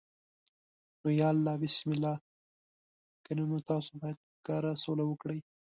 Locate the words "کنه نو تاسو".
3.25-3.89